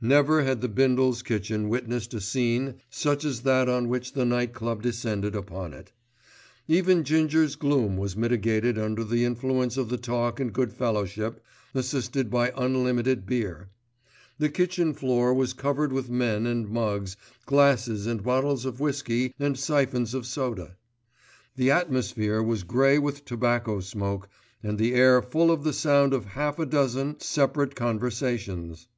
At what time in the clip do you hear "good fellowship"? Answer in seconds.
10.52-11.44